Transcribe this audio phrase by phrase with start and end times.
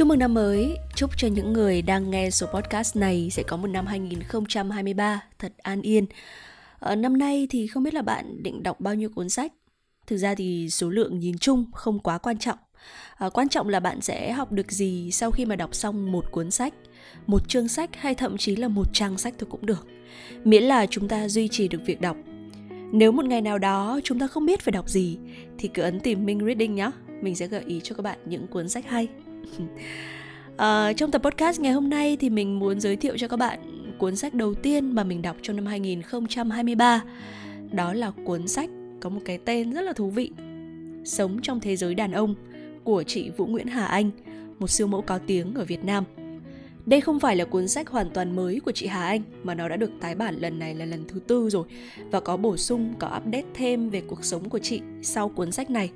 [0.00, 3.56] Chúc mừng năm mới, chúc cho những người đang nghe số podcast này sẽ có
[3.56, 6.06] một năm 2023 thật an yên.
[6.78, 9.52] Ở năm nay thì không biết là bạn định đọc bao nhiêu cuốn sách.
[10.06, 12.58] Thực ra thì số lượng nhìn chung không quá quan trọng.
[13.16, 16.24] À, quan trọng là bạn sẽ học được gì sau khi mà đọc xong một
[16.30, 16.74] cuốn sách,
[17.26, 19.86] một chương sách hay thậm chí là một trang sách thôi cũng được.
[20.44, 22.16] Miễn là chúng ta duy trì được việc đọc.
[22.92, 25.18] Nếu một ngày nào đó chúng ta không biết phải đọc gì
[25.58, 26.90] thì cứ ấn tìm Minh Reading nhé.
[27.22, 29.08] Mình sẽ gợi ý cho các bạn những cuốn sách hay.
[30.56, 33.58] À, trong tập podcast ngày hôm nay thì mình muốn giới thiệu cho các bạn
[33.98, 37.02] cuốn sách đầu tiên mà mình đọc trong năm 2023.
[37.72, 40.30] Đó là cuốn sách có một cái tên rất là thú vị.
[41.04, 42.34] Sống trong thế giới đàn ông
[42.84, 44.10] của chị Vũ Nguyễn Hà Anh,
[44.58, 46.04] một siêu mẫu có tiếng ở Việt Nam.
[46.86, 49.68] Đây không phải là cuốn sách hoàn toàn mới của chị Hà Anh mà nó
[49.68, 51.64] đã được tái bản lần này là lần thứ tư rồi
[52.10, 55.70] và có bổ sung, có update thêm về cuộc sống của chị sau cuốn sách
[55.70, 55.90] này.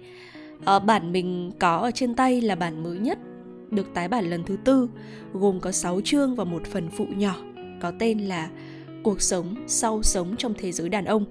[0.64, 3.18] À, bản mình có ở trên tay là bản mới nhất
[3.70, 4.88] được tái bản lần thứ tư,
[5.32, 7.36] gồm có 6 chương và một phần phụ nhỏ
[7.80, 8.48] có tên là
[9.04, 11.24] Cuộc sống sau sống trong thế giới đàn ông.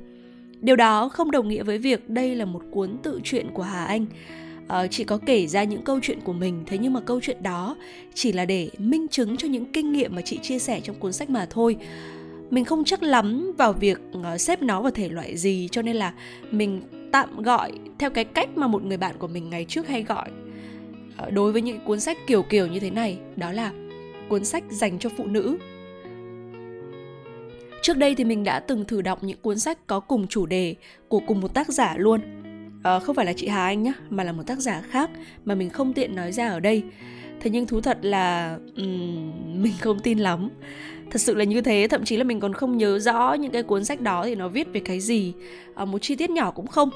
[0.62, 3.86] Điều đó không đồng nghĩa với việc đây là một cuốn tự truyện của Hà
[3.86, 4.06] Anh.
[4.68, 7.44] Ờ, chị có kể ra những câu chuyện của mình, thế nhưng mà câu chuyện
[7.44, 7.76] đó
[8.14, 11.14] chỉ là để minh chứng cho những kinh nghiệm mà chị chia sẻ trong cuốn
[11.14, 11.78] sách mà thôi.
[12.50, 15.96] Mình không chắc lắm vào việc ờ, xếp nó vào thể loại gì cho nên
[15.96, 16.14] là
[16.52, 20.04] mình tạm gọi theo cái cách mà một người bạn của mình ngày trước hay
[20.04, 20.30] gọi
[21.18, 23.72] Ờ, đối với những cuốn sách kiểu kiểu như thế này đó là
[24.30, 25.58] cuốn sách dành cho phụ nữ.
[27.82, 30.76] Trước đây thì mình đã từng thử đọc những cuốn sách có cùng chủ đề
[31.08, 32.22] của cùng một tác giả luôn.
[32.84, 35.10] À, không phải là chị Hà Anh nhá mà là một tác giả khác
[35.46, 36.84] mà mình không tiện nói ra ở đây.
[37.40, 39.32] Thế nhưng thú thật là um,
[39.64, 40.50] mình không tin lắm.
[41.12, 43.64] Thật sự là như thế thậm chí là mình còn không nhớ rõ những cái
[43.64, 45.34] cuốn sách đó thì nó viết về cái gì.
[45.76, 46.90] À, một chi tiết nhỏ cũng không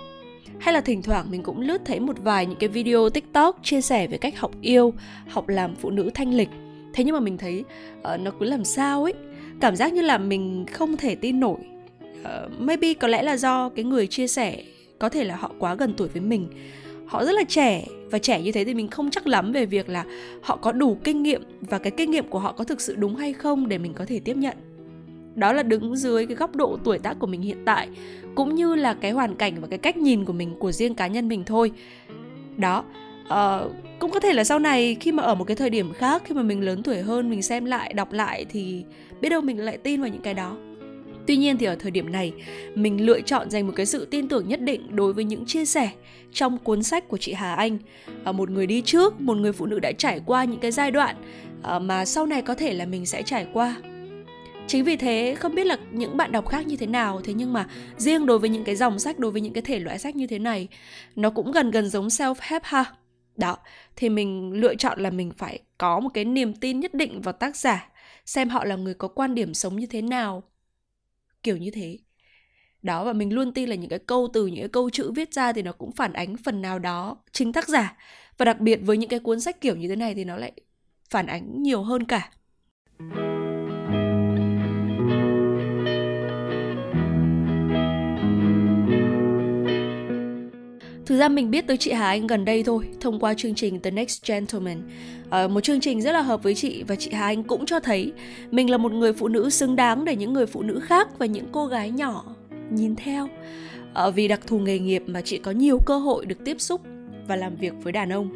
[0.59, 3.81] hay là thỉnh thoảng mình cũng lướt thấy một vài những cái video tiktok chia
[3.81, 4.94] sẻ về cách học yêu
[5.28, 6.50] học làm phụ nữ thanh lịch.
[6.94, 7.64] Thế nhưng mà mình thấy
[8.14, 9.14] uh, nó cứ làm sao ấy
[9.60, 11.58] cảm giác như là mình không thể tin nổi.
[12.21, 14.64] Uh, maybe có lẽ là do cái người chia sẻ
[14.99, 16.48] có thể là họ quá gần tuổi với mình.
[17.05, 19.89] Họ rất là trẻ và trẻ như thế thì mình không chắc lắm về việc
[19.89, 20.05] là
[20.42, 23.16] họ có đủ kinh nghiệm và cái kinh nghiệm của họ có thực sự đúng
[23.16, 24.58] hay không để mình có thể tiếp nhận
[25.37, 27.87] đó là đứng dưới cái góc độ tuổi tác của mình hiện tại
[28.36, 31.08] cũng như là cái hoàn cảnh và cái cách nhìn của mình của riêng cá
[31.08, 31.71] nhân mình thôi.
[32.58, 32.83] Đó
[33.27, 36.21] uh, cũng có thể là sau này khi mà ở một cái thời điểm khác
[36.26, 38.83] khi mà mình lớn tuổi hơn mình xem lại đọc lại thì
[39.21, 40.58] biết đâu mình lại tin vào những cái đó.
[41.27, 42.33] Tuy nhiên thì ở thời điểm này,
[42.76, 45.65] mình lựa chọn dành một cái sự tin tưởng nhất định đối với những chia
[45.65, 45.89] sẻ
[46.33, 47.77] trong cuốn sách của chị Hà Anh.
[48.23, 50.92] À, một người đi trước, một người phụ nữ đã trải qua những cái giai
[50.92, 51.15] đoạn
[51.64, 53.76] à, mà sau này có thể là mình sẽ trải qua
[54.67, 57.54] chính vì thế, không biết là những bạn đọc khác như thế nào, thế nhưng
[57.54, 57.67] mà
[57.98, 60.28] riêng đối với những cái dòng sách, đối với những cái thể loại sách như
[60.28, 60.67] thế này,
[61.16, 62.86] nó cũng gần gần giống self help ha.
[63.36, 63.58] Đó,
[63.95, 67.33] thì mình lựa chọn là mình phải có một cái niềm tin nhất định vào
[67.33, 67.89] tác giả,
[68.26, 70.44] xem họ là người có quan điểm sống như thế nào.
[71.44, 71.98] Kiểu như thế.
[72.82, 75.33] Đó, và mình luôn tin là những cái câu từ, những cái câu chữ viết
[75.33, 77.98] ra thì nó cũng phản ánh phần nào đó chính tác giả.
[78.38, 80.52] Và đặc biệt với những cái cuốn sách kiểu như thế này thì nó lại
[81.10, 82.32] phản ánh nhiều hơn cả.
[91.08, 93.80] Thực ra mình biết tới chị Hà Anh gần đây thôi, thông qua chương trình
[93.80, 94.82] The Next Gentleman.
[95.30, 97.80] À, một chương trình rất là hợp với chị và chị Hà Anh cũng cho
[97.80, 98.12] thấy
[98.52, 101.26] mình là một người phụ nữ xứng đáng để những người phụ nữ khác và
[101.26, 102.23] những cô gái nhỏ
[102.72, 103.30] nhìn theo.
[103.94, 106.82] À, vì đặc thù nghề nghiệp mà chị có nhiều cơ hội được tiếp xúc
[107.28, 108.30] và làm việc với đàn ông.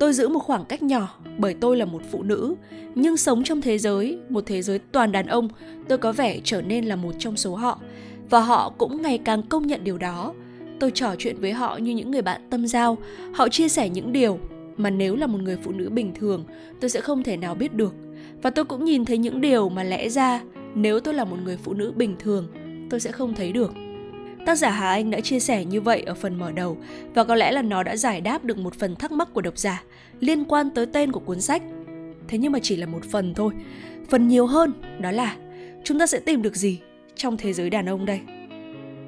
[0.00, 2.54] Tôi giữ một khoảng cách nhỏ bởi tôi là một phụ nữ,
[2.94, 5.48] nhưng sống trong thế giới, một thế giới toàn đàn ông,
[5.88, 7.80] tôi có vẻ trở nên là một trong số họ.
[8.30, 10.34] Và họ cũng ngày càng công nhận điều đó
[10.80, 12.98] tôi trò chuyện với họ như những người bạn tâm giao.
[13.34, 14.38] Họ chia sẻ những điều
[14.76, 16.44] mà nếu là một người phụ nữ bình thường,
[16.80, 17.94] tôi sẽ không thể nào biết được.
[18.42, 20.40] Và tôi cũng nhìn thấy những điều mà lẽ ra,
[20.74, 22.48] nếu tôi là một người phụ nữ bình thường,
[22.90, 23.72] tôi sẽ không thấy được.
[24.46, 26.76] Tác giả hà anh đã chia sẻ như vậy ở phần mở đầu,
[27.14, 29.58] và có lẽ là nó đã giải đáp được một phần thắc mắc của độc
[29.58, 29.82] giả
[30.20, 31.62] liên quan tới tên của cuốn sách.
[32.28, 33.52] Thế nhưng mà chỉ là một phần thôi.
[34.08, 35.36] Phần nhiều hơn đó là,
[35.84, 36.80] chúng ta sẽ tìm được gì
[37.16, 38.20] trong thế giới đàn ông đây?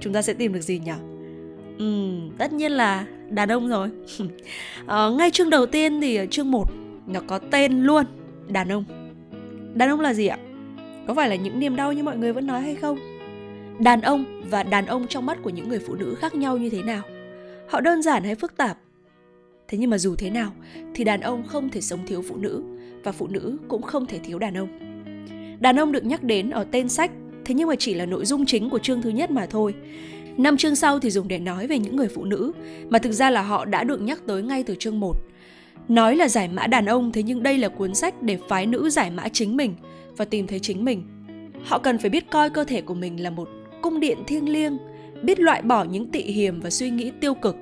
[0.01, 0.93] Chúng ta sẽ tìm được gì nhỉ?
[1.79, 3.89] Ừ, tất nhiên là đàn ông rồi
[4.87, 6.65] ờ, Ngay chương đầu tiên thì chương 1
[7.07, 8.05] Nó có tên luôn
[8.49, 8.85] Đàn ông
[9.75, 10.39] Đàn ông là gì ạ?
[11.07, 12.99] Có phải là những niềm đau như mọi người vẫn nói hay không?
[13.79, 16.71] Đàn ông và đàn ông trong mắt của những người phụ nữ khác nhau như
[16.71, 17.03] thế nào?
[17.69, 18.79] Họ đơn giản hay phức tạp?
[19.69, 20.53] Thế nhưng mà dù thế nào
[20.95, 22.63] thì đàn ông không thể sống thiếu phụ nữ
[23.05, 24.69] và phụ nữ cũng không thể thiếu đàn ông.
[25.61, 27.11] Đàn ông được nhắc đến ở tên sách,
[27.45, 29.75] thế nhưng mà chỉ là nội dung chính của chương thứ nhất mà thôi.
[30.39, 32.53] Năm chương sau thì dùng để nói về những người phụ nữ,
[32.89, 35.17] mà thực ra là họ đã được nhắc tới ngay từ chương 1.
[35.89, 38.91] nói là giải mã đàn ông thế nhưng đây là cuốn sách để phái nữ
[38.91, 39.75] giải mã chính mình
[40.17, 41.03] và tìm thấy chính mình.
[41.65, 43.49] Họ cần phải biết coi cơ thể của mình là một
[43.83, 44.79] cung điện thiêng liêng
[45.23, 47.57] biết loại bỏ những tị hiềm và suy nghĩ tiêu cực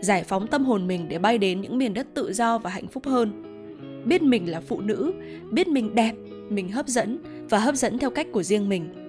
[0.00, 2.86] giải phóng tâm hồn mình để bay đến những miền đất tự do và hạnh
[2.88, 3.42] phúc hơn.
[4.04, 5.12] Biết mình là phụ nữ
[5.50, 6.12] biết mình đẹp
[6.48, 7.18] mình hấp dẫn
[7.48, 8.99] và hấp dẫn theo cách của riêng mình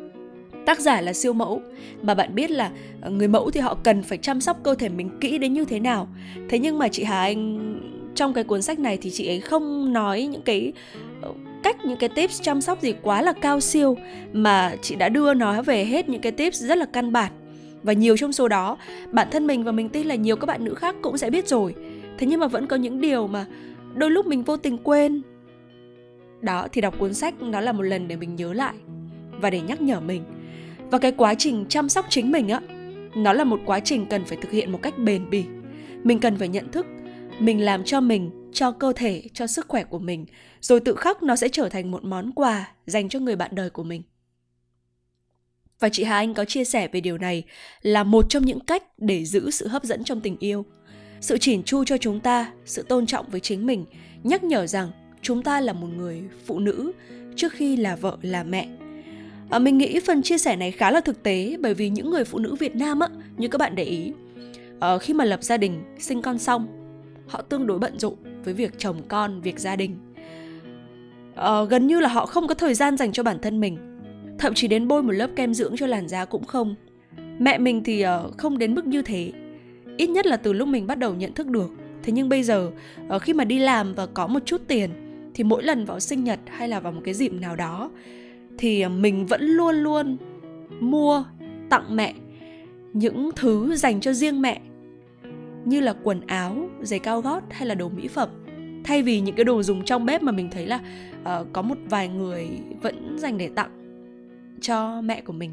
[0.65, 1.61] tác giả là siêu mẫu.
[2.01, 2.71] Mà bạn biết là
[3.01, 5.65] ờ, người mẫu thì họ cần phải chăm sóc cơ thể mình kỹ đến như
[5.65, 6.07] thế nào.
[6.49, 7.81] Thế nhưng mà chị hà anh,
[8.15, 10.73] trong cái cuốn sách này thì chị ấy không nói những cái
[11.21, 11.31] ờ,
[11.63, 13.97] cách, những cái tips chăm sóc gì quá là cao siêu,
[14.33, 17.31] mà chị đã đưa nói về hết những cái tips rất là căn bản.
[17.83, 18.77] Và nhiều trong số đó,
[19.11, 21.47] bản thân mình và mình tin là nhiều các bạn nữ khác cũng sẽ biết
[21.47, 21.75] rồi.
[22.17, 23.45] Thế nhưng mà vẫn có những điều mà
[23.93, 25.21] đôi lúc mình vô tình quên.
[26.41, 28.73] Đó, thì đọc cuốn sách nó là một lần để mình nhớ lại
[29.41, 30.23] và để nhắc nhở mình
[30.91, 32.61] và cái quá trình chăm sóc chính mình á
[33.15, 35.43] nó là một quá trình cần phải thực hiện một cách bền bỉ
[36.03, 36.85] mình cần phải nhận thức
[37.39, 40.25] mình làm cho mình cho cơ thể cho sức khỏe của mình
[40.61, 43.69] rồi tự khắc nó sẽ trở thành một món quà dành cho người bạn đời
[43.69, 44.01] của mình
[45.81, 47.43] và chị Hà Anh có chia sẻ về điều này
[47.81, 50.65] là một trong những cách để giữ sự hấp dẫn trong tình yêu.
[51.21, 53.85] Sự chỉn chu cho chúng ta, sự tôn trọng với chính mình,
[54.23, 54.91] nhắc nhở rằng
[55.21, 56.91] chúng ta là một người phụ nữ
[57.35, 58.67] trước khi là vợ là mẹ.
[59.51, 62.23] À, mình nghĩ phần chia sẻ này khá là thực tế bởi vì những người
[62.23, 63.07] phụ nữ Việt Nam á,
[63.37, 64.13] như các bạn để ý,
[64.79, 66.67] à, khi mà lập gia đình, sinh con xong,
[67.27, 69.97] họ tương đối bận rộn với việc chồng con, việc gia đình.
[71.35, 73.77] À, gần như là họ không có thời gian dành cho bản thân mình
[74.41, 76.75] thậm chí đến bôi một lớp kem dưỡng cho làn da cũng không
[77.39, 79.31] mẹ mình thì uh, không đến mức như thế
[79.97, 81.71] ít nhất là từ lúc mình bắt đầu nhận thức được
[82.03, 82.71] thế nhưng bây giờ
[83.15, 84.89] uh, khi mà đi làm và có một chút tiền
[85.33, 87.91] thì mỗi lần vào sinh nhật hay là vào một cái dịp nào đó
[88.57, 90.17] thì mình vẫn luôn luôn
[90.79, 91.23] mua
[91.69, 92.13] tặng mẹ
[92.93, 94.61] những thứ dành cho riêng mẹ
[95.65, 98.29] như là quần áo giày cao gót hay là đồ mỹ phẩm.
[98.83, 100.79] Thay vì những cái đồ dùng trong bếp mà mình thấy là
[101.21, 102.49] uh, có một vài người
[102.81, 103.69] vẫn dành để tặng
[104.61, 105.51] cho mẹ của mình.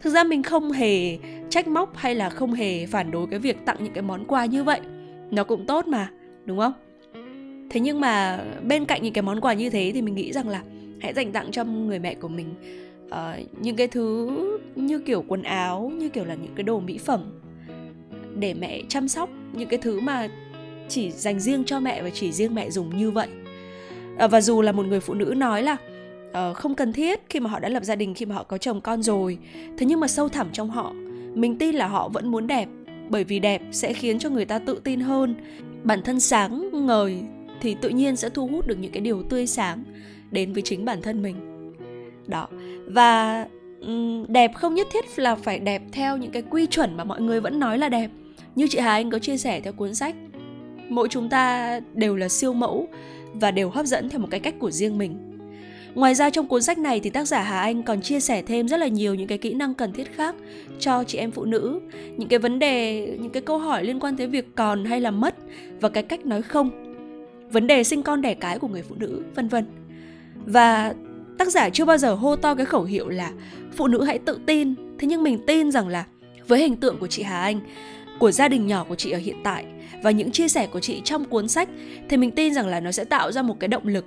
[0.00, 1.18] Thực ra mình không hề
[1.50, 4.44] trách móc hay là không hề phản đối cái việc tặng những cái món quà
[4.46, 4.80] như vậy.
[5.30, 6.10] Nó cũng tốt mà
[6.44, 6.72] đúng không?
[7.70, 10.48] Thế nhưng mà bên cạnh những cái món quà như thế thì mình nghĩ rằng
[10.48, 10.62] là
[11.00, 12.54] hãy dành tặng cho người mẹ của mình
[13.06, 14.30] uh, những cái thứ
[14.74, 17.40] như kiểu quần áo như kiểu là những cái đồ mỹ phẩm
[18.38, 20.28] để mẹ chăm sóc những cái thứ mà
[20.88, 23.28] chỉ dành riêng cho mẹ và chỉ riêng mẹ dùng như vậy.
[24.24, 25.76] Uh, và dù là một người phụ nữ nói là
[26.30, 28.58] uh, không cần thiết khi mà họ đã lập gia đình khi mà họ có
[28.58, 29.38] chồng con rồi
[29.78, 30.92] thế nhưng mà sâu thẳm trong họ
[31.34, 32.68] mình tin là họ vẫn muốn đẹp
[33.10, 35.34] bởi vì đẹp sẽ khiến cho người ta tự tin hơn.
[35.84, 37.22] Bản thân sáng ngời
[37.60, 39.84] thì tự nhiên sẽ thu hút được những cái điều tươi sáng
[40.30, 41.36] đến với chính bản thân mình
[42.26, 42.48] đó
[42.86, 43.46] và
[44.28, 47.40] đẹp không nhất thiết là phải đẹp theo những cái quy chuẩn mà mọi người
[47.40, 48.10] vẫn nói là đẹp
[48.54, 50.14] như chị Hà Anh có chia sẻ theo cuốn sách
[50.88, 52.88] mỗi chúng ta đều là siêu mẫu
[53.34, 55.30] và đều hấp dẫn theo một cái cách của riêng mình
[55.94, 58.68] Ngoài ra trong cuốn sách này thì tác giả Hà Anh còn chia sẻ thêm
[58.68, 60.34] rất là nhiều những cái kỹ năng cần thiết khác
[60.78, 61.80] cho chị em phụ nữ,
[62.16, 65.10] những cái vấn đề, những cái câu hỏi liên quan tới việc còn hay là
[65.10, 65.34] mất
[65.80, 66.70] và cái cách nói không.
[67.50, 69.79] Vấn đề sinh con đẻ cái của người phụ nữ, vân vân.
[70.46, 70.94] Và
[71.38, 73.32] tác giả chưa bao giờ hô to cái khẩu hiệu là
[73.76, 76.04] phụ nữ hãy tự tin, thế nhưng mình tin rằng là
[76.48, 77.60] với hình tượng của chị Hà Anh,
[78.18, 79.64] của gia đình nhỏ của chị ở hiện tại
[80.02, 81.68] và những chia sẻ của chị trong cuốn sách
[82.08, 84.04] thì mình tin rằng là nó sẽ tạo ra một cái động lực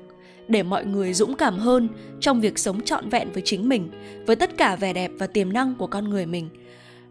[0.47, 1.87] để mọi người dũng cảm hơn
[2.19, 3.89] trong việc sống trọn vẹn với chính mình,
[4.25, 6.49] với tất cả vẻ đẹp và tiềm năng của con người mình.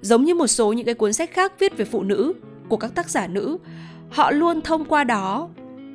[0.01, 2.33] Giống như một số những cái cuốn sách khác viết về phụ nữ
[2.69, 3.59] của các tác giả nữ,
[4.11, 5.49] họ luôn thông qua đó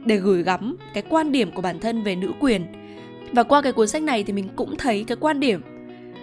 [0.05, 2.65] để gửi gắm cái quan điểm của bản thân về nữ quyền.
[3.31, 5.61] Và qua cái cuốn sách này thì mình cũng thấy cái quan điểm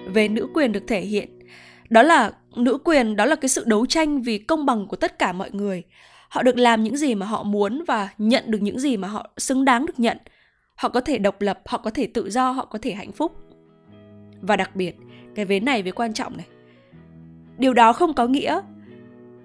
[0.06, 1.38] về nữ quyền được thể hiện.
[1.90, 5.18] Đó là nữ quyền, đó là cái sự đấu tranh vì công bằng của tất
[5.18, 5.82] cả mọi người.
[6.28, 9.30] Họ được làm những gì mà họ muốn và nhận được những gì mà họ
[9.36, 10.18] xứng đáng được nhận–
[10.76, 13.32] họ có thể độc lập họ có thể tự do họ có thể hạnh phúc
[14.40, 14.96] và đặc biệt
[15.34, 16.46] cái vế này với quan trọng này
[17.58, 18.60] điều đó không có nghĩa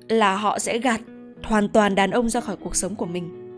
[0.10, 1.02] là họ sẽ gạt
[1.44, 3.49] hoàn toàn đàn ông ra khỏi cuộc sống của mình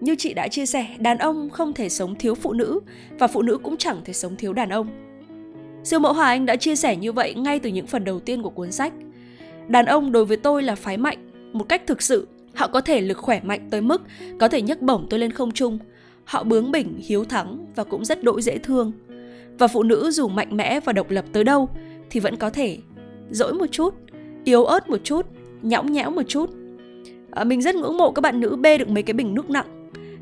[0.00, 2.80] như chị đã chia sẻ đàn ông không thể sống thiếu phụ nữ
[3.18, 4.88] và phụ nữ cũng chẳng thể sống thiếu đàn ông
[5.84, 8.42] siêu mẫu hà anh đã chia sẻ như vậy ngay từ những phần đầu tiên
[8.42, 8.92] của cuốn sách
[9.68, 11.18] đàn ông đối với tôi là phái mạnh
[11.52, 14.02] một cách thực sự họ có thể lực khỏe mạnh tới mức
[14.40, 15.78] có thể nhấc bổng tôi lên không trung
[16.28, 18.92] Họ bướng bỉnh, hiếu thắng và cũng rất đỗi dễ thương.
[19.58, 21.68] Và phụ nữ dù mạnh mẽ và độc lập tới đâu
[22.10, 22.78] thì vẫn có thể
[23.30, 23.94] dỗi một chút,
[24.44, 25.26] yếu ớt một chút,
[25.62, 26.50] nhõng nhẽo một chút.
[27.30, 29.77] À, mình rất ngưỡng mộ các bạn nữ bê được mấy cái bình nước nặng.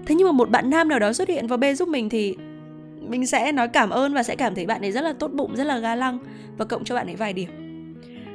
[0.07, 2.37] Thế nhưng mà một bạn nam nào đó xuất hiện và bê giúp mình thì
[3.09, 5.57] mình sẽ nói cảm ơn và sẽ cảm thấy bạn ấy rất là tốt bụng,
[5.57, 6.19] rất là ga lăng
[6.59, 7.51] và cộng cho bạn ấy vài điểm.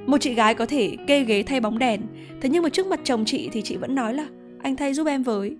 [0.06, 2.02] Một chị gái có thể kê ghế thay bóng đèn,
[2.42, 4.28] thế nhưng mà trước mặt chồng chị thì chị vẫn nói là
[4.62, 5.58] anh thay giúp em với.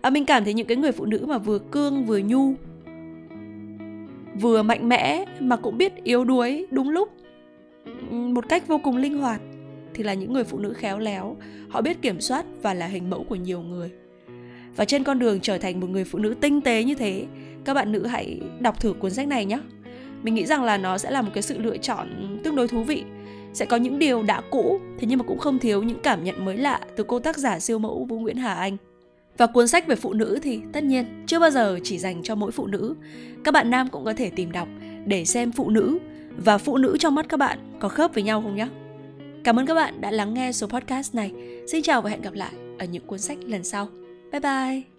[0.00, 2.54] À, mình cảm thấy những cái người phụ nữ mà vừa cương vừa nhu
[4.40, 7.08] vừa mạnh mẽ mà cũng biết yếu đuối đúng lúc
[8.10, 9.40] một cách vô cùng linh hoạt
[9.94, 11.36] thì là những người phụ nữ khéo léo.
[11.68, 13.90] Họ biết kiểm soát và là hình mẫu của nhiều người
[14.76, 17.26] và trên con đường trở thành một người phụ nữ tinh tế như thế,
[17.64, 19.58] các bạn nữ hãy đọc thử cuốn sách này nhé.
[20.22, 22.82] Mình nghĩ rằng là nó sẽ là một cái sự lựa chọn tương đối thú
[22.82, 23.04] vị.
[23.52, 26.44] Sẽ có những điều đã cũ, thế nhưng mà cũng không thiếu những cảm nhận
[26.44, 28.76] mới lạ từ cô tác giả siêu mẫu Vũ Nguyễn Hà Anh.
[29.36, 32.34] Và cuốn sách về phụ nữ thì tất nhiên chưa bao giờ chỉ dành cho
[32.34, 32.94] mỗi phụ nữ.
[33.44, 34.68] Các bạn nam cũng có thể tìm đọc
[35.06, 35.98] để xem phụ nữ
[36.36, 38.68] và phụ nữ trong mắt các bạn có khớp với nhau không nhé.
[39.44, 41.32] Cảm ơn các bạn đã lắng nghe số podcast này.
[41.66, 43.88] Xin chào và hẹn gặp lại ở những cuốn sách lần sau.
[44.36, 44.95] 拜拜。